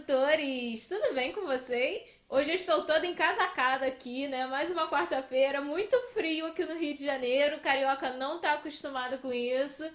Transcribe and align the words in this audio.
tradutores! 0.00 0.86
Tudo 0.86 1.14
bem 1.14 1.32
com 1.32 1.42
vocês? 1.42 2.22
Hoje 2.28 2.50
eu 2.50 2.54
estou 2.54 2.84
toda 2.84 3.06
encasacada 3.06 3.86
aqui, 3.86 4.26
né? 4.26 4.46
Mais 4.46 4.70
uma 4.70 4.88
quarta-feira, 4.88 5.60
muito 5.60 5.96
frio 6.12 6.46
aqui 6.46 6.64
no 6.64 6.76
Rio 6.76 6.96
de 6.96 7.04
Janeiro. 7.04 7.56
O 7.56 7.60
carioca 7.60 8.10
não 8.10 8.40
tá 8.40 8.54
acostumado 8.54 9.18
com 9.18 9.32
isso. 9.32 9.88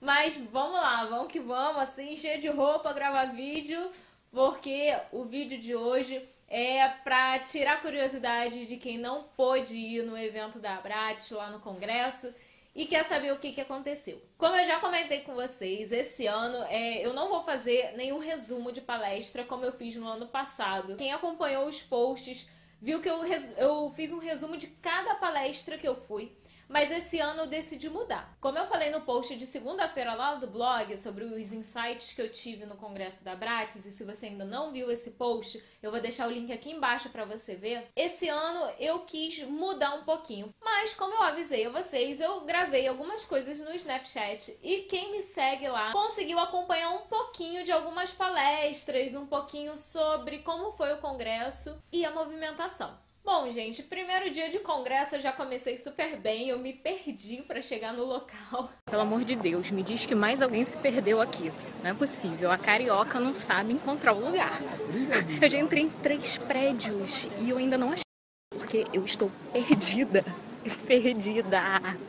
Mas 0.00 0.36
vamos 0.36 0.74
lá, 0.74 1.04
vamos 1.04 1.30
que 1.30 1.38
vamos, 1.38 1.80
assim, 1.82 2.16
cheio 2.16 2.40
de 2.40 2.48
roupa, 2.48 2.92
gravar 2.92 3.26
vídeo, 3.26 3.90
porque 4.30 4.96
o 5.12 5.24
vídeo 5.24 5.58
de 5.58 5.74
hoje 5.76 6.22
é 6.48 6.88
para 6.88 7.38
tirar 7.40 7.74
a 7.74 7.80
curiosidade 7.80 8.66
de 8.66 8.76
quem 8.76 8.98
não 8.98 9.24
pôde 9.36 9.76
ir 9.76 10.02
no 10.02 10.18
evento 10.18 10.58
da 10.58 10.76
Abrat 10.76 11.30
lá 11.32 11.50
no 11.50 11.60
congresso 11.60 12.34
e 12.74 12.86
quer 12.86 13.04
saber 13.04 13.32
o 13.32 13.38
que, 13.38 13.52
que 13.52 13.60
aconteceu. 13.60 14.22
Como 14.38 14.56
eu 14.56 14.66
já 14.66 14.80
comentei 14.80 15.20
com 15.20 15.34
vocês, 15.34 15.92
esse 15.92 16.26
ano 16.26 16.64
é, 16.68 17.04
eu 17.04 17.12
não 17.12 17.28
vou 17.28 17.42
fazer 17.42 17.92
nenhum 17.96 18.18
resumo 18.18 18.72
de 18.72 18.80
palestra 18.80 19.44
como 19.44 19.64
eu 19.64 19.72
fiz 19.72 19.94
no 19.96 20.06
ano 20.06 20.26
passado. 20.26 20.96
Quem 20.96 21.12
acompanhou 21.12 21.66
os 21.66 21.82
posts 21.82 22.48
viu 22.80 23.00
que 23.00 23.08
eu, 23.08 23.22
eu 23.56 23.92
fiz 23.94 24.10
um 24.10 24.18
resumo 24.18 24.56
de 24.56 24.66
cada 24.66 25.14
palestra 25.16 25.76
que 25.76 25.86
eu 25.86 25.94
fui 25.94 26.32
mas 26.72 26.90
esse 26.90 27.20
ano 27.20 27.42
eu 27.42 27.46
decidi 27.46 27.90
mudar. 27.90 28.34
Como 28.40 28.56
eu 28.56 28.66
falei 28.66 28.90
no 28.90 29.02
post 29.02 29.36
de 29.36 29.46
segunda-feira 29.46 30.14
lá 30.14 30.36
do 30.36 30.46
blog 30.46 30.96
sobre 30.96 31.24
os 31.24 31.52
insights 31.52 32.14
que 32.14 32.22
eu 32.22 32.30
tive 32.30 32.64
no 32.64 32.76
congresso 32.76 33.22
da 33.22 33.36
Bratis, 33.36 33.84
e 33.84 33.92
se 33.92 34.02
você 34.04 34.26
ainda 34.26 34.44
não 34.44 34.72
viu 34.72 34.90
esse 34.90 35.10
post, 35.10 35.62
eu 35.82 35.90
vou 35.90 36.00
deixar 36.00 36.26
o 36.26 36.30
link 36.30 36.50
aqui 36.50 36.70
embaixo 36.70 37.10
para 37.10 37.26
você 37.26 37.54
ver. 37.54 37.88
Esse 37.94 38.26
ano 38.28 38.72
eu 38.78 39.00
quis 39.00 39.42
mudar 39.42 39.94
um 39.94 40.04
pouquinho, 40.04 40.52
mas 40.62 40.94
como 40.94 41.14
eu 41.14 41.22
avisei 41.22 41.66
a 41.66 41.70
vocês, 41.70 42.20
eu 42.20 42.40
gravei 42.46 42.88
algumas 42.88 43.22
coisas 43.24 43.58
no 43.58 43.74
Snapchat 43.74 44.58
e 44.62 44.82
quem 44.84 45.12
me 45.12 45.20
segue 45.20 45.68
lá 45.68 45.92
conseguiu 45.92 46.38
acompanhar 46.38 46.90
um 46.90 47.02
pouquinho 47.02 47.64
de 47.64 47.70
algumas 47.70 48.12
palestras, 48.12 49.14
um 49.14 49.26
pouquinho 49.26 49.76
sobre 49.76 50.38
como 50.38 50.72
foi 50.72 50.94
o 50.94 51.00
congresso 51.00 51.82
e 51.92 52.02
a 52.06 52.10
movimentação. 52.10 53.01
Bom, 53.24 53.48
gente, 53.52 53.84
primeiro 53.84 54.32
dia 54.32 54.50
de 54.50 54.58
congresso 54.58 55.14
eu 55.14 55.20
já 55.20 55.30
comecei 55.30 55.78
super 55.78 56.16
bem, 56.16 56.48
eu 56.48 56.58
me 56.58 56.72
perdi 56.72 57.36
para 57.36 57.62
chegar 57.62 57.92
no 57.92 58.04
local. 58.04 58.68
Pelo 58.84 59.02
amor 59.02 59.24
de 59.24 59.36
Deus, 59.36 59.70
me 59.70 59.80
diz 59.80 60.04
que 60.04 60.14
mais 60.14 60.42
alguém 60.42 60.64
se 60.64 60.76
perdeu 60.76 61.20
aqui. 61.20 61.52
Não 61.84 61.90
é 61.90 61.94
possível, 61.94 62.50
a 62.50 62.58
carioca 62.58 63.20
não 63.20 63.32
sabe 63.32 63.72
encontrar 63.72 64.12
o 64.12 64.24
lugar. 64.24 64.58
Eu 65.40 65.48
já 65.48 65.58
entrei 65.58 65.84
em 65.84 65.90
três 65.90 66.36
prédios 66.36 67.28
e 67.38 67.50
eu 67.50 67.58
ainda 67.58 67.78
não 67.78 67.92
achei, 67.92 68.02
porque 68.50 68.86
eu 68.92 69.04
estou 69.04 69.30
perdida. 69.52 70.24
Perdida, 70.86 71.60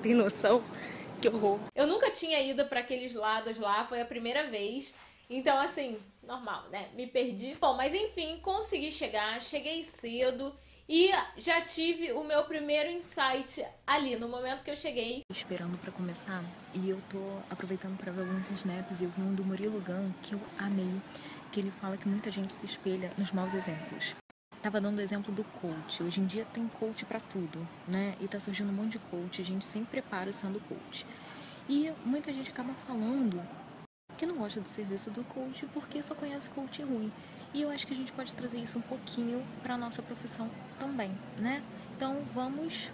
tem 0.01 0.13
noção? 0.13 0.63
Que 1.21 1.27
horror. 1.27 1.59
Eu 1.75 1.87
nunca 1.87 2.11
tinha 2.11 2.39
ido 2.39 2.65
para 2.65 2.81
aqueles 2.81 3.13
lados 3.13 3.57
lá, 3.57 3.85
foi 3.87 4.01
a 4.01 4.05
primeira 4.05 4.47
vez. 4.47 4.93
Então, 5.29 5.57
assim, 5.57 5.99
normal, 6.21 6.69
né? 6.69 6.89
Me 6.93 7.07
perdi. 7.07 7.55
Bom, 7.59 7.75
mas 7.75 7.93
enfim, 7.93 8.39
consegui 8.41 8.91
chegar, 8.91 9.41
cheguei 9.41 9.83
cedo 9.83 10.53
e 10.87 11.11
já 11.37 11.61
tive 11.61 12.11
o 12.11 12.23
meu 12.23 12.43
primeiro 12.43 12.89
insight 12.89 13.65
ali, 13.87 14.15
no 14.15 14.27
momento 14.27 14.63
que 14.63 14.71
eu 14.71 14.75
cheguei. 14.75 15.21
Esperando 15.29 15.77
para 15.77 15.91
começar, 15.91 16.43
e 16.73 16.89
eu 16.89 16.99
tô 17.09 17.19
aproveitando 17.49 17.97
para 17.97 18.11
ver 18.11 18.21
alguns 18.21 18.49
snaps, 18.51 19.01
eu 19.01 19.09
vi 19.09 19.21
um 19.21 19.33
do 19.33 19.43
Murilo 19.43 19.79
Gun 19.81 20.11
que 20.21 20.33
eu 20.33 20.41
amei, 20.57 21.01
que 21.51 21.59
ele 21.59 21.71
fala 21.71 21.97
que 21.97 22.07
muita 22.07 22.31
gente 22.31 22.53
se 22.53 22.65
espelha 22.65 23.11
nos 23.17 23.31
maus 23.31 23.53
exemplos. 23.53 24.15
Tava 24.61 24.79
dando 24.79 24.99
o 24.99 25.01
exemplo 25.01 25.33
do 25.33 25.43
coach. 25.43 26.01
Hoje 26.01 26.21
em 26.21 26.25
dia 26.25 26.45
tem 26.53 26.67
coach 26.67 27.03
para 27.03 27.19
tudo, 27.19 27.67
né? 27.85 28.15
E 28.21 28.27
tá 28.29 28.39
surgindo 28.39 28.69
um 28.69 28.73
monte 28.73 28.93
de 28.93 28.99
coach, 28.99 29.41
a 29.41 29.45
gente 29.45 29.65
sempre 29.65 30.01
prepara 30.01 30.31
sendo 30.31 30.59
coach. 30.61 31.05
E 31.67 31.91
muita 32.05 32.31
gente 32.33 32.49
acaba 32.49 32.73
falando 32.87 33.41
que 34.17 34.25
não 34.25 34.37
gosta 34.37 34.61
do 34.61 34.69
serviço 34.69 35.11
do 35.11 35.23
coach 35.23 35.65
porque 35.73 36.01
só 36.01 36.15
conhece 36.15 36.49
coach 36.49 36.81
ruim. 36.81 37.11
E 37.53 37.61
eu 37.61 37.69
acho 37.69 37.85
que 37.85 37.93
a 37.93 37.95
gente 37.95 38.11
pode 38.11 38.33
trazer 38.35 38.57
isso 38.57 38.79
um 38.79 38.81
pouquinho 38.81 39.45
para 39.61 39.77
nossa 39.77 40.01
profissão 40.01 40.49
também, 40.79 41.11
né? 41.37 41.63
Então 41.95 42.25
vamos 42.33 42.89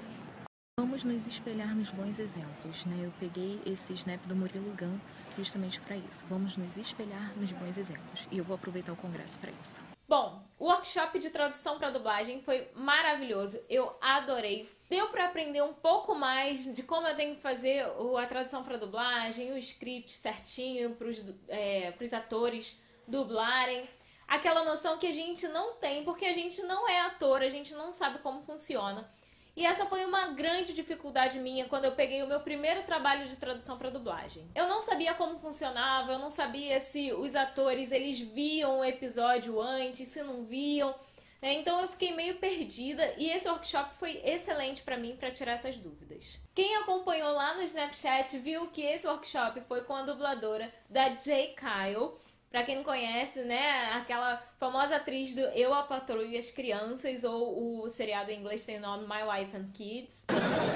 vamos 0.78 1.03
nos 1.03 1.25
espelhar 1.25 1.75
nos 1.75 1.92
bons 1.92 2.20
exemplos, 2.20 2.86
né? 2.86 2.98
Eu 3.02 3.14
peguei 3.19 3.62
esse 3.66 3.94
snap 3.94 4.25
do 4.28 4.36
Murilo 4.36 4.74
Gun 4.78 4.98
justamente 5.38 5.80
para 5.80 5.96
isso. 5.96 6.25
Vamos 6.30 6.58
nos 6.58 6.75
espelhar 6.75 7.34
nos 7.38 7.52
bons 7.53 7.78
exemplos 7.78 8.28
e 8.30 8.38
eu 8.38 8.44
vou 8.44 8.56
aproveitar 8.56 8.92
o 8.92 8.98
congresso 8.98 9.38
para 9.40 9.52
isso. 9.64 9.84
Bom, 10.08 10.44
o 10.58 10.66
workshop 10.66 11.19
de 11.19 11.30
tradução 11.30 11.78
para 11.78 11.92
dublagem 11.92 12.42
foi 12.42 12.68
maravilhoso. 12.75 13.62
Eu 13.69 13.96
adorei. 14.02 14.69
Deu 14.90 15.08
para 15.09 15.25
aprender 15.25 15.62
um 15.62 15.74
pouco 15.74 16.16
mais 16.16 16.66
de 16.74 16.84
como 16.84 17.08
eu 17.08 17.16
tenho 17.16 17.36
que 17.36 17.42
fazer 17.42 17.86
a 18.18 18.25
tradução 18.25 18.64
para 18.64 18.75
dublagem, 18.75 19.53
o 19.53 19.58
script 19.58 20.12
certinho 20.12 20.96
para 20.96 21.08
os 21.08 21.24
é, 21.48 21.94
atores 22.12 22.78
dublarem 23.08 23.88
aquela 24.29 24.63
noção 24.63 24.97
que 24.97 25.07
a 25.07 25.12
gente 25.12 25.47
não 25.47 25.73
tem, 25.73 26.03
porque 26.03 26.25
a 26.25 26.34
gente 26.34 26.62
não 26.62 26.88
é 26.88 27.01
ator, 27.01 27.41
a 27.41 27.50
gente 27.50 27.73
não 27.73 27.91
sabe 27.91 28.19
como 28.19 28.44
funciona. 28.44 29.09
E 29.56 29.66
essa 29.66 29.85
foi 29.85 30.06
uma 30.06 30.28
grande 30.28 30.72
dificuldade 30.72 31.40
minha 31.40 31.67
quando 31.67 31.84
eu 31.84 31.91
peguei 31.91 32.23
o 32.23 32.28
meu 32.28 32.39
primeiro 32.39 32.84
trabalho 32.84 33.28
de 33.28 33.35
tradução 33.35 33.78
para 33.78 33.89
dublagem. 33.89 34.50
Eu 34.56 34.68
não 34.68 34.79
sabia 34.79 35.13
como 35.16 35.39
funcionava, 35.39 36.13
eu 36.13 36.19
não 36.19 36.29
sabia 36.29 36.79
se 36.79 37.12
os 37.12 37.35
atores 37.35 37.91
eles 37.91 38.19
viam 38.19 38.79
o 38.79 38.85
episódio 38.85 39.59
antes, 39.59 40.07
se 40.07 40.23
não 40.23 40.45
viam. 40.45 40.95
Né? 41.41 41.53
Então 41.53 41.81
eu 41.81 41.89
fiquei 41.89 42.13
meio 42.13 42.35
perdida 42.35 43.16
e 43.18 43.29
esse 43.29 43.50
workshop 43.50 43.95
foi 43.97 44.22
excelente 44.23 44.81
para 44.81 44.95
mim 44.97 45.18
para 45.18 45.31
tirar 45.31 45.53
essas 45.53 45.78
dúvidas. 45.78 46.39
Quem 46.53 46.78
acompanhou 46.78 47.34
lá 47.34 47.56
no 47.56 47.63
Snapchat 47.63 48.38
viu 48.38 48.68
que 48.68 48.81
esse 48.81 49.07
workshop 49.07 49.59
foi 49.68 49.81
com 49.81 49.95
a 49.95 50.03
dubladora 50.03 50.72
da 50.89 51.09
J. 51.09 51.56
Kyle 51.56 52.13
Pra 52.50 52.64
quem 52.64 52.78
não 52.78 52.84
conhece, 52.84 53.42
né, 53.44 53.92
aquela 53.94 54.42
famosa 54.60 54.96
atriz 54.96 55.36
do 55.36 55.42
Eu, 55.42 55.72
a 55.72 55.84
Patroa 55.84 56.24
e 56.24 56.36
as 56.36 56.50
Crianças, 56.50 57.24
ou 57.24 57.84
o 57.84 57.90
seriado 57.92 58.32
em 58.32 58.40
inglês 58.40 58.66
tem 58.66 58.78
o 58.78 58.82
nome 58.82 59.06
My 59.08 59.22
Wife 59.22 59.56
and 59.56 59.70
Kids. 59.72 60.26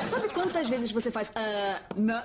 Sabe 0.07 0.29
quantas 0.29 0.69
vezes 0.69 0.91
você 0.91 1.09
faz... 1.09 1.29
Uh, 1.29 1.33
não... 1.95 2.21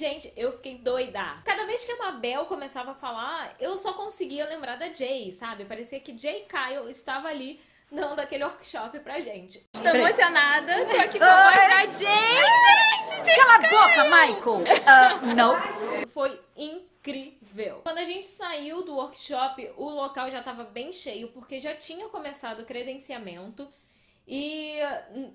Gente, 0.00 0.32
eu 0.36 0.50
fiquei 0.54 0.78
doida. 0.78 1.40
Cada 1.44 1.64
vez 1.66 1.84
que 1.84 1.92
a 1.92 1.96
Mabel 1.98 2.46
começava 2.46 2.90
a 2.90 2.94
falar, 2.94 3.54
eu 3.60 3.78
só 3.78 3.92
conseguia 3.92 4.44
lembrar 4.48 4.74
da 4.74 4.92
Jay, 4.92 5.30
sabe? 5.30 5.64
Parecia 5.66 6.00
que 6.00 6.18
Jay 6.18 6.46
Kyle 6.48 6.90
estava 6.90 7.28
ali 7.28 7.60
dando 7.90 8.20
aquele 8.20 8.44
workshop 8.44 9.00
pra 9.00 9.20
gente. 9.20 9.64
Estou 9.72 9.94
emocionada, 9.94 10.84
tô 10.86 11.00
aqui 11.00 11.18
com 11.18 11.24
a 11.24 11.50
voz 11.50 11.68
da. 11.68 11.92
Gente, 11.92 13.34
Cala 13.36 13.54
a 13.54 13.58
boca, 13.58 14.04
Michael! 14.04 14.58
Uh, 14.58 15.34
não 15.34 16.08
foi 16.12 16.40
incrível. 16.56 17.80
Quando 17.82 17.98
a 17.98 18.04
gente 18.04 18.26
saiu 18.26 18.84
do 18.84 18.94
workshop, 18.94 19.72
o 19.76 19.88
local 19.88 20.30
já 20.30 20.40
estava 20.40 20.64
bem 20.64 20.92
cheio, 20.92 21.28
porque 21.28 21.58
já 21.58 21.74
tinha 21.74 22.08
começado 22.08 22.60
o 22.60 22.66
credenciamento. 22.66 23.68
E 24.26 24.76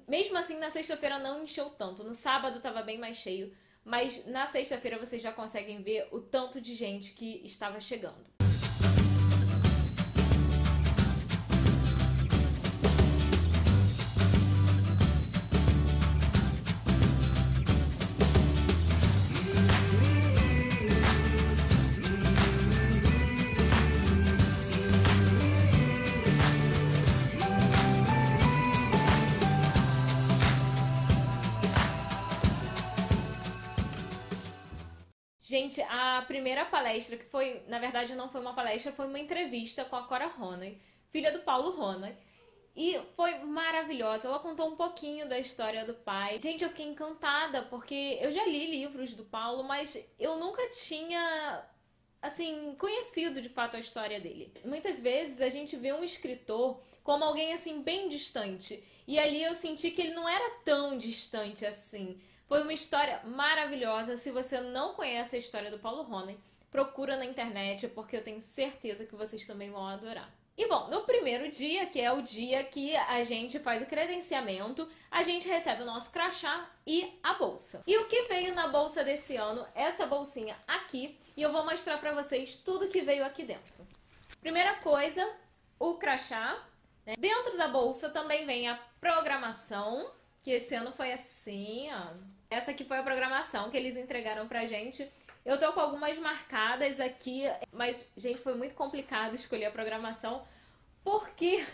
mesmo 0.07 0.37
assim, 0.37 0.57
na 0.59 0.69
sexta-feira 0.69 1.17
não 1.17 1.43
encheu 1.43 1.69
tanto. 1.71 2.03
No 2.03 2.13
sábado 2.13 2.57
estava 2.57 2.83
bem 2.83 2.97
mais 2.99 3.17
cheio. 3.17 3.51
Mas 3.83 4.25
na 4.27 4.45
sexta-feira 4.45 4.97
vocês 4.97 5.21
já 5.21 5.31
conseguem 5.31 5.81
ver 5.81 6.07
o 6.11 6.21
tanto 6.21 6.61
de 6.61 6.73
gente 6.73 7.11
que 7.13 7.41
estava 7.43 7.81
chegando. 7.81 8.32
Gente, 35.53 35.79
a 35.83 36.23
primeira 36.25 36.65
palestra, 36.65 37.15
que 37.15 37.25
foi, 37.25 37.61
na 37.67 37.77
verdade, 37.77 38.15
não 38.15 38.27
foi 38.27 38.41
uma 38.41 38.55
palestra, 38.55 38.91
foi 38.91 39.05
uma 39.05 39.19
entrevista 39.19 39.85
com 39.85 39.95
a 39.95 40.01
Cora 40.01 40.25
Roney, 40.25 40.81
filha 41.11 41.31
do 41.31 41.43
Paulo 41.43 41.69
Roney. 41.69 42.17
E 42.75 42.99
foi 43.15 43.37
maravilhosa. 43.37 44.27
Ela 44.27 44.39
contou 44.39 44.67
um 44.67 44.75
pouquinho 44.75 45.29
da 45.29 45.37
história 45.37 45.85
do 45.85 45.93
pai. 45.93 46.41
Gente, 46.41 46.63
eu 46.63 46.71
fiquei 46.71 46.87
encantada, 46.87 47.61
porque 47.69 48.17
eu 48.19 48.31
já 48.31 48.43
li 48.47 48.65
livros 48.65 49.13
do 49.13 49.25
Paulo, 49.25 49.63
mas 49.63 49.95
eu 50.17 50.39
nunca 50.39 50.67
tinha, 50.71 51.63
assim, 52.19 52.73
conhecido 52.79 53.39
de 53.39 53.49
fato 53.49 53.77
a 53.77 53.79
história 53.79 54.19
dele. 54.19 54.51
Muitas 54.65 54.99
vezes 54.99 55.39
a 55.39 55.51
gente 55.51 55.75
vê 55.75 55.93
um 55.93 56.03
escritor 56.03 56.81
como 57.03 57.23
alguém, 57.23 57.53
assim, 57.53 57.83
bem 57.83 58.09
distante. 58.09 58.83
E 59.07 59.19
ali 59.19 59.43
eu 59.43 59.53
senti 59.53 59.91
que 59.91 60.01
ele 60.01 60.15
não 60.15 60.27
era 60.27 60.49
tão 60.65 60.97
distante 60.97 61.63
assim. 61.63 62.19
Foi 62.47 62.61
uma 62.61 62.73
história 62.73 63.21
maravilhosa. 63.23 64.17
Se 64.17 64.31
você 64.31 64.59
não 64.59 64.93
conhece 64.93 65.35
a 65.35 65.39
história 65.39 65.71
do 65.71 65.79
Paulo 65.79 66.03
Rony, 66.03 66.37
procura 66.71 67.15
na 67.15 67.25
internet 67.25 67.87
porque 67.89 68.17
eu 68.17 68.23
tenho 68.23 68.41
certeza 68.41 69.05
que 69.05 69.15
vocês 69.15 69.45
também 69.45 69.71
vão 69.71 69.87
adorar. 69.87 70.29
E 70.55 70.67
bom, 70.67 70.87
no 70.87 71.01
primeiro 71.01 71.49
dia, 71.49 71.87
que 71.87 71.99
é 71.99 72.11
o 72.11 72.21
dia 72.21 72.63
que 72.63 72.95
a 72.95 73.23
gente 73.23 73.57
faz 73.57 73.81
o 73.81 73.87
credenciamento, 73.87 74.87
a 75.09 75.23
gente 75.23 75.47
recebe 75.47 75.81
o 75.81 75.85
nosso 75.85 76.11
crachá 76.11 76.69
e 76.85 77.11
a 77.23 77.33
bolsa. 77.33 77.81
E 77.87 77.97
o 77.97 78.07
que 78.07 78.23
veio 78.23 78.53
na 78.53 78.67
bolsa 78.67 79.03
desse 79.03 79.35
ano? 79.35 79.65
Essa 79.73 80.05
bolsinha 80.05 80.55
aqui, 80.67 81.17
e 81.35 81.41
eu 81.41 81.51
vou 81.51 81.65
mostrar 81.65 81.97
para 81.97 82.13
vocês 82.13 82.57
tudo 82.57 82.89
que 82.89 83.01
veio 83.01 83.25
aqui 83.25 83.43
dentro. 83.43 83.87
Primeira 84.41 84.75
coisa, 84.75 85.27
o 85.79 85.95
crachá. 85.95 86.63
Né? 87.03 87.15
Dentro 87.17 87.57
da 87.57 87.67
bolsa 87.67 88.11
também 88.11 88.45
vem 88.45 88.69
a 88.69 88.79
programação, 89.01 90.11
que 90.43 90.51
esse 90.51 90.75
ano 90.75 90.91
foi 90.91 91.13
assim, 91.13 91.87
ó. 91.91 92.13
Essa 92.49 92.71
aqui 92.71 92.83
foi 92.83 92.97
a 92.97 93.03
programação 93.03 93.71
que 93.71 93.77
eles 93.77 93.95
entregaram 93.95 94.47
pra 94.47 94.67
gente. 94.67 95.09
Eu 95.45 95.57
tô 95.57 95.71
com 95.71 95.79
algumas 95.79 96.17
marcadas 96.17 96.99
aqui, 96.99 97.43
mas, 97.71 98.05
gente, 98.15 98.39
foi 98.39 98.53
muito 98.53 98.75
complicado 98.75 99.35
escolher 99.35 99.65
a 99.65 99.71
programação 99.71 100.43
porque 101.03 101.65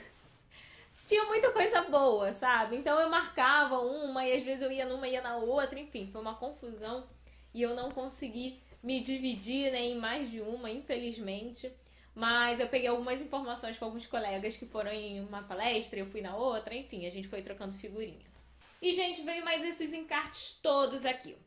tinha 1.06 1.26
muita 1.26 1.52
coisa 1.52 1.82
boa, 1.82 2.32
sabe? 2.32 2.78
Então 2.78 3.00
eu 3.00 3.10
marcava 3.10 3.80
uma 3.80 4.26
e 4.26 4.34
às 4.38 4.44
vezes 4.44 4.62
eu 4.62 4.72
ia 4.72 4.86
numa 4.86 5.08
e 5.08 5.14
ia 5.14 5.22
na 5.22 5.38
outra, 5.38 5.80
enfim, 5.80 6.08
foi 6.12 6.22
uma 6.22 6.36
confusão 6.36 7.08
e 7.54 7.62
eu 7.62 7.76
não 7.76 7.90
consegui 7.90 8.62
me 8.82 9.02
dividir 9.02 9.72
né, 9.72 9.82
em 9.82 9.96
mais 9.98 10.30
de 10.30 10.42
uma, 10.42 10.70
infelizmente. 10.70 11.72
Mas 12.16 12.60
eu 12.60 12.68
peguei 12.68 12.88
algumas 12.88 13.22
informações 13.22 13.78
com 13.78 13.86
alguns 13.86 14.06
colegas 14.06 14.58
que 14.58 14.66
foram 14.66 14.92
em 14.92 15.22
uma 15.22 15.44
palestra, 15.44 16.00
eu 16.00 16.06
fui 16.06 16.22
na 16.22 16.36
outra, 16.36 16.76
enfim, 16.76 17.06
a 17.06 17.10
gente 17.10 17.28
foi 17.28 17.42
trocando 17.42 17.74
figurinha. 17.74 18.30
E, 18.82 18.94
gente, 18.94 19.22
veio 19.22 19.44
mais 19.44 19.64
esses 19.64 19.94
encartes 19.94 20.60
todos 20.62 21.06
aqui 21.06 21.38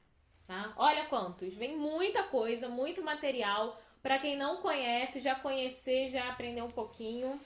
tá? 0.53 0.73
Olha 0.77 1.07
quantos, 1.07 1.55
vem 1.55 1.77
muita 1.77 2.23
coisa, 2.25 2.69
muito 2.69 3.03
material. 3.03 3.81
Para 4.03 4.19
quem 4.19 4.37
não 4.37 4.59
conhece, 4.59 5.21
já 5.21 5.35
conhecer, 5.35 6.11
já 6.11 6.29
aprender 6.29 6.63
um 6.63 6.71
pouquinho. 6.71 7.41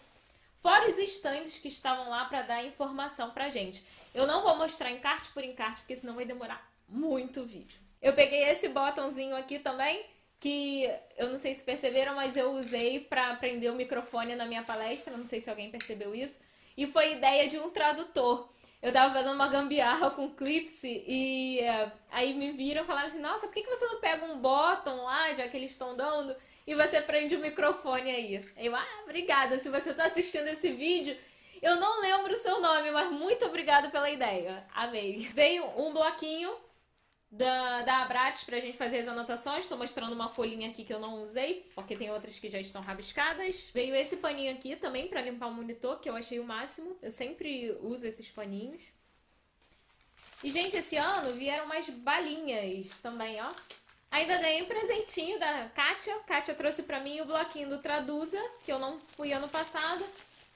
Fora 0.59 0.89
os 0.91 0.99
estandes 0.99 1.59
que 1.59 1.69
estavam 1.69 2.09
lá 2.11 2.25
para 2.25 2.43
dar 2.43 2.65
informação 2.65 3.31
pra 3.31 3.49
gente. 3.49 3.87
Eu 4.13 4.27
não 4.27 4.43
vou 4.43 4.57
mostrar 4.57 4.91
encarte 4.91 5.29
por 5.31 5.45
encarte, 5.45 5.83
porque 5.83 5.95
senão 5.95 6.15
vai 6.15 6.25
demorar 6.25 6.69
muito 6.89 7.45
vídeo. 7.45 7.79
Eu 8.01 8.15
peguei 8.15 8.43
esse 8.45 8.69
botãozinho 8.69 9.37
aqui 9.37 9.59
também, 9.59 10.05
que 10.41 10.91
eu 11.17 11.29
não 11.29 11.39
sei 11.39 11.55
se 11.55 11.63
perceberam, 11.63 12.15
mas 12.15 12.37
eu 12.37 12.53
usei 12.53 13.01
para 13.01 13.37
prender 13.37 13.71
o 13.71 13.77
microfone 13.77 14.35
na 14.35 14.47
minha 14.47 14.63
palestra, 14.63 15.17
não 15.17 15.27
sei 15.27 15.41
se 15.41 15.51
alguém 15.51 15.71
percebeu 15.71 16.15
isso. 16.15 16.41
E 16.77 16.87
foi 16.87 17.13
ideia 17.13 17.49
de 17.49 17.59
um 17.59 17.71
tradutor 17.71 18.51
eu 18.87 18.93
tava 18.93 19.13
fazendo 19.13 19.35
uma 19.35 19.49
gambiarra 19.49 20.13
com 20.13 20.31
Clipse 20.31 21.03
e 21.09 21.59
é, 21.59 21.91
aí 22.09 22.33
me 22.33 22.53
viram 22.53 22.85
e 22.85 22.87
falaram 22.87 23.09
assim: 23.09 23.19
Nossa, 23.19 23.49
por 23.49 23.53
que, 23.53 23.65
que 23.65 23.69
você 23.69 23.85
não 23.85 23.99
pega 23.99 24.25
um 24.25 24.39
bottom 24.39 25.03
lá, 25.03 25.35
já 25.35 25.49
que 25.49 25.57
eles 25.57 25.73
estão 25.73 25.97
dando, 25.97 26.37
e 26.65 26.73
você 26.73 27.01
prende 27.01 27.35
o 27.35 27.41
microfone 27.41 28.09
aí? 28.09 28.41
Eu, 28.57 28.77
ah, 28.77 29.01
obrigada. 29.03 29.59
Se 29.59 29.69
você 29.69 29.93
tá 29.93 30.05
assistindo 30.05 30.47
esse 30.47 30.71
vídeo, 30.71 31.17
eu 31.61 31.75
não 31.75 32.01
lembro 32.01 32.33
o 32.33 32.39
seu 32.39 32.61
nome, 32.61 32.93
mas 32.93 33.11
muito 33.11 33.45
obrigada 33.45 33.89
pela 33.89 34.09
ideia. 34.09 34.65
Amei. 34.73 35.29
Veio 35.35 35.65
um 35.77 35.93
bloquinho 35.93 36.55
da, 37.31 37.83
da 37.83 38.03
Abrates 38.03 38.45
pra 38.45 38.61
gente 38.61 38.77
fazer 38.77 38.99
as 38.99 39.09
anotações. 39.09 39.61
Estou 39.61 39.79
mostrando 39.79 40.13
uma 40.13 40.29
folhinha 40.29 40.71
aqui 40.71 40.85
que 40.85 40.93
eu 40.93 41.01
não 41.01 41.23
usei, 41.23 41.71
porque 41.75 41.97
tem 41.97 42.11
outras 42.11 42.39
que 42.39 42.51
já 42.51 42.61
estão 42.61 42.83
rabiscadas. 42.83 43.71
Veio 43.73 43.95
esse 43.95 44.17
paninho 44.17 44.53
aqui 44.53 44.77
também 44.77 45.09
para 45.09 45.23
limpar 45.23 45.49
o 45.49 45.55
monitor, 45.55 46.01
que 46.01 46.09
eu 46.09 46.17
achei 46.17 46.39
o 46.39 46.45
máximo. 46.45 46.97
Eu 47.03 47.11
sempre 47.11 47.77
uso 47.83 48.07
esses 48.07 48.31
paninhos. 48.31 48.83
E, 50.43 50.51
gente, 50.51 50.77
esse 50.77 50.97
ano 50.97 51.35
vieram 51.35 51.67
mais 51.67 51.89
balinhas 51.89 52.99
também, 53.01 53.41
ó. 53.41 53.51
Ainda 54.11 54.39
ganhei 54.39 54.63
um 54.63 54.67
presentinho 54.67 55.39
da 55.39 55.69
Kátia. 55.71 56.15
Kátia 56.21 56.55
trouxe 56.55 56.83
para 56.83 57.01
mim 57.01 57.21
o 57.21 57.27
bloquinho 57.27 57.69
do 57.69 57.79
Traduza, 57.79 58.41
que 58.65 58.71
eu 58.71 58.79
não 58.79 59.01
fui 59.01 59.33
ano 59.33 59.49
passado. 59.49 60.05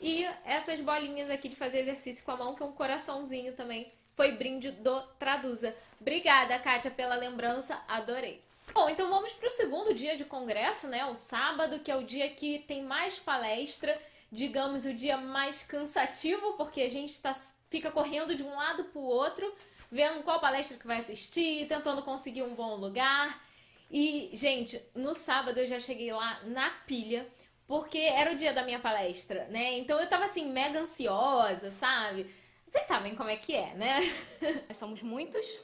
E 0.01 0.25
essas 0.45 0.81
bolinhas 0.81 1.29
aqui 1.31 1.49
de 1.49 1.57
fazer 1.57 1.81
exercício 1.81 2.25
com 2.25 2.31
a 2.31 2.37
mão, 2.37 2.55
que 2.55 2.63
é 2.63 2.67
um 2.67 2.73
coraçãozinho 2.73 3.53
também 3.55 3.91
foi 4.15 4.33
brinde 4.33 4.71
do 4.71 5.01
Traduza. 5.19 5.75
Obrigada, 6.01 6.59
Kátia, 6.59 6.91
pela 6.91 7.15
lembrança, 7.15 7.83
adorei. 7.89 8.43
Bom, 8.73 8.89
então 8.89 9.09
vamos 9.09 9.33
para 9.33 9.49
o 9.49 9.51
segundo 9.51 9.93
dia 9.93 10.17
de 10.17 10.25
congresso, 10.25 10.87
né? 10.87 11.05
O 11.07 11.15
sábado, 11.15 11.81
que 11.81 11.91
é 11.91 11.97
o 11.97 12.05
dia 12.05 12.31
que 12.31 12.61
tem 12.61 12.83
mais 12.83 13.19
palestra, 13.19 14.01
digamos 14.31 14.85
o 14.85 14.95
dia 14.95 15.17
mais 15.17 15.65
cansativo, 15.65 16.53
porque 16.53 16.83
a 16.83 16.89
gente 16.89 17.21
tá, 17.21 17.35
fica 17.69 17.91
correndo 17.91 18.35
de 18.35 18.45
um 18.45 18.55
lado 18.55 18.85
para 18.85 19.01
o 19.01 19.05
outro, 19.05 19.53
vendo 19.91 20.23
qual 20.23 20.39
palestra 20.39 20.77
que 20.77 20.87
vai 20.87 20.99
assistir, 20.99 21.67
tentando 21.67 22.03
conseguir 22.03 22.43
um 22.43 22.55
bom 22.55 22.77
lugar. 22.77 23.43
E, 23.91 24.31
gente, 24.33 24.81
no 24.95 25.17
sábado 25.17 25.59
eu 25.59 25.67
já 25.67 25.81
cheguei 25.81 26.13
lá 26.13 26.41
na 26.45 26.71
pilha, 26.87 27.27
porque 27.67 27.99
era 27.99 28.33
o 28.33 28.37
dia 28.37 28.53
da 28.53 28.63
minha 28.63 28.79
palestra, 28.79 29.47
né? 29.47 29.79
Então 29.79 29.99
eu 29.99 30.09
tava 30.09 30.27
assim, 30.27 30.49
mega 30.49 30.79
ansiosa, 30.79 31.73
sabe? 31.73 32.33
Vocês 32.71 32.87
sabem 32.87 33.17
como 33.17 33.29
é 33.29 33.37
que 33.37 33.53
é, 33.53 33.75
né? 33.75 34.01
Nós 34.69 34.77
somos 34.77 35.03
muitos, 35.03 35.59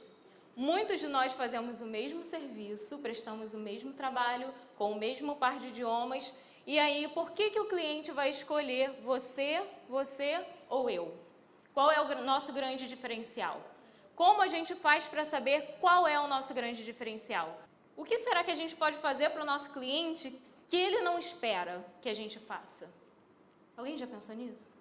muitos 0.53 0.99
de 0.99 1.07
nós 1.07 1.31
fazemos 1.31 1.79
o 1.79 1.85
mesmo 1.85 2.21
serviço, 2.21 2.99
prestamos 2.99 3.53
o 3.53 3.57
mesmo 3.57 3.93
trabalho, 3.93 4.53
com 4.77 4.91
o 4.91 4.99
mesmo 4.99 5.37
par 5.37 5.57
de 5.57 5.67
idiomas. 5.67 6.33
E 6.65 6.77
aí, 6.77 7.07
por 7.07 7.31
que, 7.31 7.49
que 7.49 7.61
o 7.61 7.69
cliente 7.69 8.11
vai 8.11 8.29
escolher 8.29 8.91
você, 9.01 9.65
você 9.87 10.45
ou 10.67 10.89
eu? 10.89 11.17
Qual 11.73 11.89
é 11.89 12.01
o 12.01 12.25
nosso 12.25 12.51
grande 12.51 12.89
diferencial? 12.89 13.61
Como 14.13 14.41
a 14.41 14.47
gente 14.47 14.75
faz 14.75 15.07
para 15.07 15.23
saber 15.23 15.77
qual 15.79 16.05
é 16.05 16.19
o 16.19 16.27
nosso 16.27 16.53
grande 16.53 16.83
diferencial? 16.83 17.57
O 17.95 18.03
que 18.03 18.17
será 18.17 18.43
que 18.43 18.51
a 18.51 18.55
gente 18.55 18.75
pode 18.75 18.97
fazer 18.97 19.29
para 19.29 19.43
o 19.43 19.45
nosso 19.45 19.71
cliente 19.71 20.37
que 20.67 20.75
ele 20.75 20.99
não 20.99 21.17
espera 21.17 21.85
que 22.01 22.09
a 22.09 22.13
gente 22.13 22.37
faça? 22.37 22.93
Alguém 23.77 23.97
já 23.97 24.05
pensou 24.05 24.35
nisso? 24.35 24.76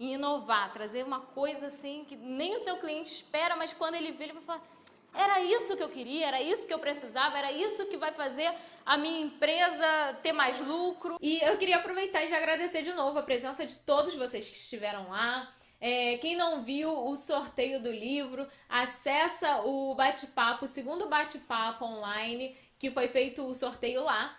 E 0.00 0.14
inovar, 0.14 0.72
trazer 0.72 1.04
uma 1.04 1.20
coisa 1.20 1.66
assim 1.66 2.06
que 2.06 2.16
nem 2.16 2.56
o 2.56 2.58
seu 2.58 2.78
cliente 2.78 3.12
espera, 3.12 3.54
mas 3.54 3.74
quando 3.74 3.96
ele 3.96 4.12
vê, 4.12 4.24
ele 4.24 4.32
vai 4.32 4.42
falar: 4.42 4.62
era 5.12 5.40
isso 5.40 5.76
que 5.76 5.82
eu 5.82 5.90
queria, 5.90 6.28
era 6.28 6.40
isso 6.40 6.66
que 6.66 6.72
eu 6.72 6.78
precisava, 6.78 7.36
era 7.36 7.52
isso 7.52 7.86
que 7.86 7.98
vai 7.98 8.10
fazer 8.10 8.50
a 8.86 8.96
minha 8.96 9.20
empresa 9.20 10.18
ter 10.22 10.32
mais 10.32 10.58
lucro. 10.58 11.18
E 11.20 11.38
eu 11.42 11.58
queria 11.58 11.76
aproveitar 11.76 12.24
e 12.24 12.28
já 12.28 12.38
agradecer 12.38 12.80
de 12.82 12.94
novo 12.94 13.18
a 13.18 13.22
presença 13.22 13.66
de 13.66 13.76
todos 13.76 14.14
vocês 14.14 14.48
que 14.48 14.56
estiveram 14.56 15.10
lá. 15.10 15.54
É, 15.78 16.16
quem 16.16 16.34
não 16.34 16.64
viu 16.64 17.06
o 17.06 17.14
sorteio 17.16 17.82
do 17.82 17.90
livro, 17.90 18.48
acessa 18.68 19.62
o 19.62 19.94
bate-papo, 19.94 20.64
o 20.64 20.68
segundo 20.68 21.08
bate-papo 21.08 21.84
online, 21.84 22.56
que 22.78 22.90
foi 22.90 23.08
feito 23.08 23.44
o 23.44 23.54
sorteio 23.54 24.02
lá. 24.02 24.38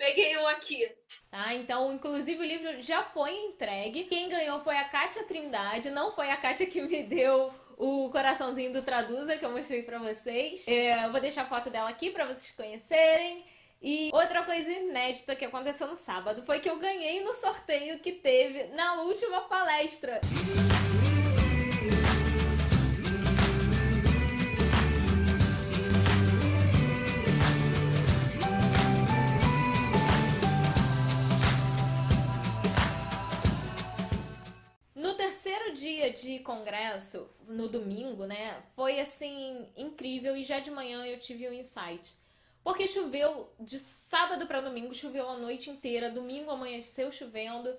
Peguei 0.00 0.34
um 0.38 0.46
aqui. 0.46 0.90
Tá, 1.30 1.52
então, 1.52 1.92
inclusive 1.92 2.40
o 2.40 2.46
livro 2.46 2.80
já 2.80 3.02
foi 3.04 3.36
entregue. 3.36 4.04
Quem 4.04 4.30
ganhou 4.30 4.64
foi 4.64 4.78
a 4.78 4.84
Kátia 4.88 5.24
Trindade, 5.24 5.90
não 5.90 6.14
foi 6.14 6.30
a 6.30 6.38
Kátia 6.38 6.64
que 6.64 6.80
me 6.80 7.02
deu 7.02 7.52
o 7.76 8.08
coraçãozinho 8.08 8.72
do 8.72 8.80
Traduza 8.80 9.36
que 9.36 9.44
eu 9.44 9.50
mostrei 9.50 9.82
pra 9.82 9.98
vocês. 9.98 10.66
É, 10.66 11.04
eu 11.04 11.12
vou 11.12 11.20
deixar 11.20 11.42
a 11.42 11.46
foto 11.46 11.68
dela 11.68 11.90
aqui 11.90 12.10
pra 12.10 12.24
vocês 12.24 12.50
conhecerem. 12.52 13.44
E 13.82 14.08
outra 14.14 14.42
coisa 14.42 14.70
inédita 14.70 15.36
que 15.36 15.44
aconteceu 15.44 15.86
no 15.86 15.96
sábado 15.96 16.42
foi 16.46 16.60
que 16.60 16.70
eu 16.70 16.78
ganhei 16.78 17.22
no 17.22 17.34
sorteio 17.34 17.98
que 17.98 18.12
teve 18.12 18.68
na 18.68 19.02
última 19.02 19.42
palestra. 19.42 20.18
terceiro 20.22 22.19
congresso, 36.40 37.30
no 37.46 37.68
domingo, 37.68 38.26
né, 38.26 38.62
foi 38.74 39.00
assim 39.00 39.68
incrível 39.76 40.36
e 40.36 40.44
já 40.44 40.58
de 40.60 40.70
manhã 40.70 41.04
eu 41.06 41.18
tive 41.18 41.48
um 41.48 41.52
insight. 41.52 42.14
Porque 42.62 42.86
choveu 42.86 43.52
de 43.58 43.78
sábado 43.78 44.46
para 44.46 44.60
domingo, 44.60 44.94
choveu 44.94 45.28
a 45.28 45.38
noite 45.38 45.70
inteira, 45.70 46.10
domingo 46.10 46.50
amanheceu 46.50 47.10
chovendo. 47.10 47.74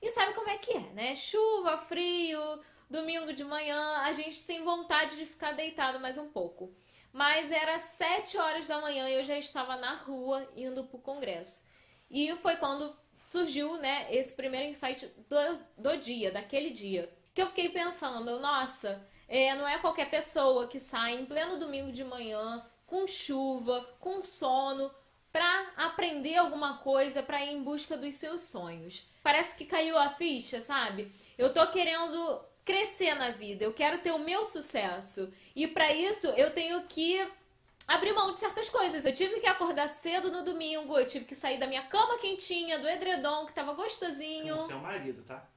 E 0.00 0.10
sabe 0.10 0.34
como 0.34 0.50
é 0.50 0.58
que 0.58 0.72
é, 0.72 0.80
né? 0.92 1.14
Chuva, 1.14 1.78
frio, 1.78 2.40
domingo 2.88 3.32
de 3.32 3.44
manhã, 3.44 3.98
a 3.98 4.12
gente 4.12 4.44
tem 4.44 4.62
vontade 4.62 5.16
de 5.16 5.24
ficar 5.24 5.52
deitado 5.52 5.98
mais 6.00 6.18
um 6.18 6.28
pouco. 6.28 6.74
Mas 7.12 7.50
era 7.50 7.78
sete 7.78 8.36
horas 8.36 8.66
da 8.66 8.80
manhã 8.80 9.08
e 9.08 9.14
eu 9.14 9.24
já 9.24 9.38
estava 9.38 9.76
na 9.76 9.94
rua 9.94 10.46
indo 10.56 10.84
pro 10.84 10.98
congresso. 10.98 11.64
E 12.10 12.34
foi 12.36 12.56
quando 12.56 12.94
surgiu, 13.26 13.76
né, 13.76 14.08
esse 14.10 14.34
primeiro 14.34 14.66
insight 14.66 15.06
do, 15.28 15.60
do 15.78 15.96
dia, 15.96 16.32
daquele 16.32 16.70
dia. 16.70 17.12
Eu 17.40 17.46
fiquei 17.46 17.70
pensando, 17.70 18.38
nossa, 18.38 19.02
é, 19.26 19.54
não 19.54 19.66
é 19.66 19.78
qualquer 19.78 20.10
pessoa 20.10 20.66
que 20.66 20.78
sai 20.78 21.14
em 21.14 21.24
pleno 21.24 21.58
domingo 21.58 21.90
de 21.90 22.04
manhã, 22.04 22.62
com 22.86 23.06
chuva, 23.06 23.88
com 23.98 24.22
sono, 24.22 24.90
para 25.32 25.72
aprender 25.74 26.36
alguma 26.36 26.78
coisa, 26.78 27.22
para 27.22 27.42
ir 27.42 27.52
em 27.52 27.62
busca 27.62 27.96
dos 27.96 28.14
seus 28.16 28.42
sonhos. 28.42 29.06
Parece 29.22 29.56
que 29.56 29.64
caiu 29.64 29.96
a 29.96 30.10
ficha, 30.10 30.60
sabe? 30.60 31.10
Eu 31.38 31.54
tô 31.54 31.66
querendo 31.68 32.44
crescer 32.62 33.14
na 33.14 33.30
vida, 33.30 33.64
eu 33.64 33.72
quero 33.72 33.98
ter 33.98 34.10
o 34.10 34.18
meu 34.18 34.44
sucesso. 34.44 35.32
E 35.56 35.66
para 35.66 35.90
isso 35.92 36.26
eu 36.28 36.52
tenho 36.52 36.82
que 36.82 37.26
abrir 37.88 38.12
mão 38.12 38.30
de 38.32 38.36
certas 38.36 38.68
coisas. 38.68 39.06
Eu 39.06 39.14
tive 39.14 39.40
que 39.40 39.46
acordar 39.46 39.88
cedo 39.88 40.30
no 40.30 40.44
domingo, 40.44 40.98
eu 40.98 41.06
tive 41.06 41.24
que 41.24 41.34
sair 41.34 41.58
da 41.58 41.66
minha 41.66 41.86
cama 41.86 42.18
quentinha, 42.18 42.78
do 42.78 42.86
edredom 42.86 43.46
que 43.46 43.54
tava 43.54 43.72
gostosinho. 43.72 44.58
Seu 44.66 44.78
marido, 44.78 45.22
tá? 45.22 45.48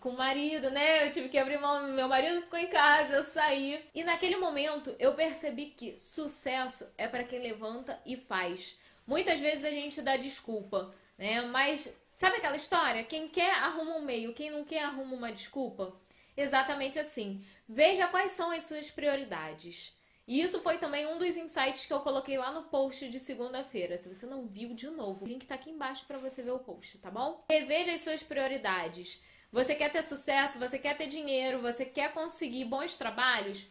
Com 0.00 0.10
o 0.10 0.16
marido, 0.16 0.70
né? 0.70 1.06
Eu 1.06 1.12
tive 1.12 1.28
que 1.28 1.38
abrir 1.38 1.58
mão. 1.58 1.88
Meu 1.88 2.08
marido 2.08 2.42
ficou 2.42 2.58
em 2.58 2.68
casa, 2.68 3.14
eu 3.14 3.22
saí. 3.22 3.84
E 3.94 4.02
naquele 4.04 4.36
momento 4.36 4.94
eu 4.98 5.14
percebi 5.14 5.66
que 5.66 5.98
sucesso 6.00 6.86
é 6.96 7.06
para 7.08 7.24
quem 7.24 7.40
levanta 7.40 8.00
e 8.04 8.16
faz. 8.16 8.76
Muitas 9.06 9.40
vezes 9.40 9.64
a 9.64 9.70
gente 9.70 10.00
dá 10.00 10.16
desculpa, 10.16 10.94
né? 11.18 11.40
Mas 11.42 11.92
sabe 12.12 12.36
aquela 12.36 12.56
história? 12.56 13.04
Quem 13.04 13.28
quer 13.28 13.54
arruma 13.54 13.96
um 13.96 14.02
meio, 14.02 14.32
quem 14.32 14.50
não 14.50 14.64
quer 14.64 14.84
arruma 14.84 15.14
uma 15.14 15.32
desculpa? 15.32 15.94
Exatamente 16.36 16.98
assim. 16.98 17.44
Veja 17.68 18.08
quais 18.08 18.32
são 18.32 18.50
as 18.50 18.62
suas 18.62 18.90
prioridades. 18.90 19.96
E 20.26 20.40
isso 20.40 20.60
foi 20.60 20.78
também 20.78 21.06
um 21.06 21.18
dos 21.18 21.36
insights 21.36 21.84
que 21.84 21.92
eu 21.92 22.00
coloquei 22.00 22.38
lá 22.38 22.52
no 22.52 22.62
post 22.62 23.08
de 23.08 23.18
segunda-feira. 23.18 23.98
Se 23.98 24.08
você 24.08 24.24
não 24.24 24.46
viu 24.46 24.72
de 24.72 24.88
novo, 24.88 25.24
o 25.24 25.28
link 25.28 25.44
tá 25.46 25.56
aqui 25.56 25.68
embaixo 25.68 26.06
para 26.06 26.18
você 26.18 26.42
ver 26.42 26.52
o 26.52 26.60
post, 26.60 26.98
tá 26.98 27.10
bom? 27.10 27.44
Reveja 27.50 27.92
as 27.92 28.00
suas 28.02 28.22
prioridades. 28.22 29.20
Você 29.52 29.74
quer 29.74 29.92
ter 29.92 30.02
sucesso, 30.02 30.58
você 30.58 30.78
quer 30.78 30.96
ter 30.96 31.08
dinheiro, 31.08 31.60
você 31.60 31.84
quer 31.84 32.14
conseguir 32.14 32.64
bons 32.64 32.96
trabalhos? 32.96 33.66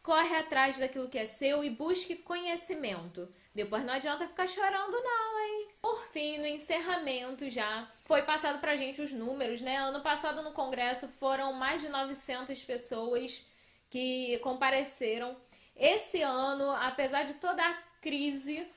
Corre 0.00 0.36
atrás 0.36 0.78
daquilo 0.78 1.08
que 1.08 1.18
é 1.18 1.26
seu 1.26 1.64
e 1.64 1.70
busque 1.70 2.14
conhecimento. 2.14 3.28
Depois 3.52 3.84
não 3.84 3.94
adianta 3.94 4.28
ficar 4.28 4.46
chorando, 4.46 4.92
não, 4.92 5.40
hein? 5.40 5.68
Por 5.82 6.06
fim, 6.12 6.38
no 6.38 6.46
encerramento 6.46 7.50
já, 7.50 7.90
foi 8.04 8.22
passado 8.22 8.60
pra 8.60 8.76
gente 8.76 9.02
os 9.02 9.12
números, 9.12 9.60
né? 9.60 9.76
Ano 9.76 10.02
passado 10.02 10.40
no 10.40 10.52
congresso 10.52 11.08
foram 11.18 11.52
mais 11.52 11.82
de 11.82 11.88
900 11.88 12.62
pessoas 12.62 13.44
que 13.90 14.38
compareceram. 14.38 15.36
Esse 15.74 16.22
ano, 16.22 16.70
apesar 16.70 17.24
de 17.24 17.34
toda 17.34 17.60
a 17.66 17.74
crise, 18.00 18.68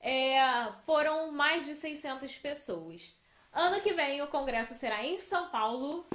é, 0.00 0.40
foram 0.84 1.30
mais 1.30 1.66
de 1.66 1.76
600 1.76 2.36
pessoas. 2.38 3.14
Ano 3.52 3.80
que 3.80 3.92
vem 3.92 4.22
o 4.22 4.28
congresso 4.28 4.74
será 4.74 5.04
em 5.04 5.18
São 5.18 5.48
Paulo. 5.48 6.06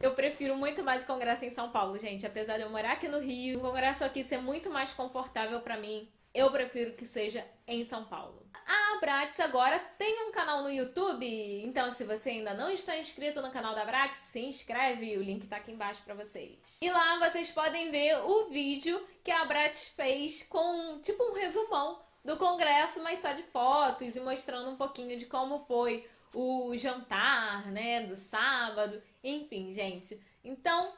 Eu 0.00 0.14
prefiro 0.14 0.56
muito 0.56 0.82
mais 0.82 1.02
o 1.02 1.06
congresso 1.06 1.44
em 1.44 1.50
São 1.50 1.70
Paulo, 1.70 1.96
gente. 1.96 2.26
Apesar 2.26 2.56
de 2.56 2.64
eu 2.64 2.70
morar 2.70 2.92
aqui 2.92 3.06
no 3.06 3.20
Rio, 3.20 3.58
o 3.58 3.62
congresso 3.62 4.04
aqui 4.04 4.24
ser 4.24 4.38
muito 4.38 4.68
mais 4.68 4.92
confortável 4.92 5.60
para 5.60 5.76
mim, 5.76 6.08
eu 6.34 6.50
prefiro 6.50 6.94
que 6.94 7.06
seja 7.06 7.46
em 7.68 7.84
São 7.84 8.04
Paulo. 8.04 8.44
A 8.66 8.98
Bratis 8.98 9.38
agora 9.38 9.78
tem 9.96 10.28
um 10.28 10.32
canal 10.32 10.62
no 10.62 10.70
YouTube, 10.70 11.24
então 11.64 11.94
se 11.94 12.02
você 12.02 12.30
ainda 12.30 12.52
não 12.52 12.70
está 12.70 12.96
inscrito 12.98 13.40
no 13.40 13.52
canal 13.52 13.74
da 13.74 13.84
Bratis, 13.84 14.18
se 14.18 14.40
inscreve, 14.40 15.16
o 15.16 15.22
link 15.22 15.46
tá 15.46 15.56
aqui 15.56 15.70
embaixo 15.70 16.02
para 16.02 16.14
vocês. 16.14 16.58
E 16.82 16.90
lá 16.90 17.18
vocês 17.20 17.48
podem 17.50 17.92
ver 17.92 18.18
o 18.24 18.50
vídeo 18.50 19.00
que 19.22 19.30
a 19.30 19.44
Bratis 19.44 19.88
fez 19.96 20.42
com 20.42 20.98
tipo 21.00 21.22
um 21.22 21.32
resumão 21.32 22.00
do 22.24 22.36
congresso, 22.36 23.00
mas 23.02 23.20
só 23.20 23.32
de 23.32 23.44
fotos 23.44 24.16
e 24.16 24.20
mostrando 24.20 24.68
um 24.68 24.76
pouquinho 24.76 25.16
de 25.16 25.26
como 25.26 25.64
foi 25.66 26.04
o 26.34 26.76
jantar, 26.76 27.70
né, 27.70 28.02
do 28.02 28.16
sábado, 28.16 29.02
enfim, 29.22 29.72
gente. 29.72 30.20
Então, 30.44 30.92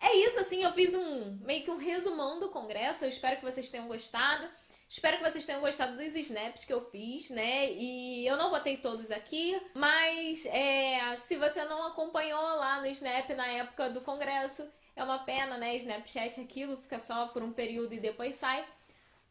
é 0.00 0.16
isso 0.16 0.40
assim, 0.40 0.62
eu 0.62 0.72
fiz 0.72 0.94
um 0.94 1.38
meio 1.42 1.62
que 1.62 1.70
um 1.70 1.76
resumão 1.76 2.40
do 2.40 2.48
congresso. 2.48 3.04
Eu 3.04 3.08
espero 3.08 3.36
que 3.36 3.44
vocês 3.44 3.68
tenham 3.68 3.86
gostado. 3.86 4.48
Espero 4.88 5.18
que 5.18 5.30
vocês 5.30 5.46
tenham 5.46 5.60
gostado 5.60 5.96
dos 5.96 6.14
snaps 6.16 6.64
que 6.64 6.72
eu 6.72 6.80
fiz, 6.80 7.30
né? 7.30 7.70
E 7.70 8.26
eu 8.26 8.36
não 8.36 8.50
botei 8.50 8.76
todos 8.76 9.10
aqui, 9.12 9.60
mas 9.72 10.44
é, 10.46 11.14
se 11.16 11.36
você 11.36 11.64
não 11.64 11.86
acompanhou 11.86 12.40
lá 12.56 12.80
no 12.80 12.86
Snap 12.88 13.30
na 13.30 13.46
época 13.46 13.88
do 13.88 14.00
congresso, 14.00 14.68
é 14.96 15.04
uma 15.04 15.20
pena, 15.20 15.56
né? 15.56 15.76
Snapchat 15.76 16.40
aquilo 16.40 16.76
fica 16.78 16.98
só 16.98 17.28
por 17.28 17.40
um 17.40 17.52
período 17.52 17.94
e 17.94 18.00
depois 18.00 18.34
sai. 18.34 18.66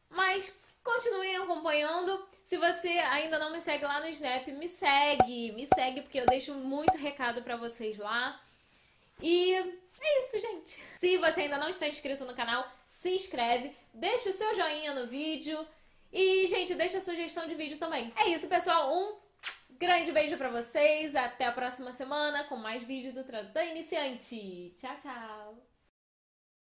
Mas 0.10 0.56
Continuem 0.92 1.36
acompanhando. 1.36 2.28
Se 2.44 2.58
você 2.58 2.88
ainda 2.88 3.38
não 3.38 3.52
me 3.52 3.62
segue 3.62 3.86
lá 3.86 4.00
no 4.00 4.08
Snap, 4.08 4.48
me 4.48 4.68
segue, 4.68 5.52
me 5.52 5.68
segue 5.74 6.02
porque 6.02 6.20
eu 6.20 6.26
deixo 6.26 6.56
muito 6.56 6.98
recado 6.98 7.44
para 7.44 7.56
vocês 7.56 8.00
lá. 8.00 8.42
E 9.22 9.54
é 9.54 10.20
isso, 10.20 10.40
gente. 10.40 10.84
Se 10.98 11.18
você 11.18 11.42
ainda 11.42 11.60
não 11.60 11.70
está 11.70 11.88
inscrito 11.88 12.26
no 12.26 12.34
canal, 12.34 12.68
se 12.88 13.12
inscreve, 13.12 13.76
deixa 13.94 14.32
o 14.32 14.34
seu 14.34 14.56
joinha 14.56 14.96
no 14.96 15.06
vídeo 15.06 15.66
e, 16.12 16.48
gente, 16.48 16.74
deixa 16.74 16.98
a 16.98 17.02
sugestão 17.02 17.48
de 17.48 17.54
vídeo 17.54 17.78
também. 17.78 18.12
É 18.16 18.28
isso, 18.30 18.48
pessoal. 18.48 18.92
Um 18.92 19.16
grande 19.70 20.12
beijo 20.12 20.38
para 20.38 20.50
vocês. 20.50 21.16
Até 21.16 21.46
a 21.46 21.52
próxima 21.52 21.94
semana 21.94 22.46
com 22.46 22.56
mais 22.56 22.82
vídeo 22.82 23.14
do 23.14 23.24
Tradutor 23.24 23.64
Iniciante. 23.64 24.74
Tchau, 24.76 24.98
tchau. 25.00 25.69